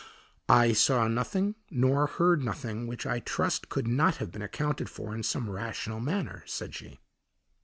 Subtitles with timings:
[0.49, 5.13] "I saw nothing nor heard nothing which I trust could not have been accounted for
[5.13, 6.99] in some rational manner," said she.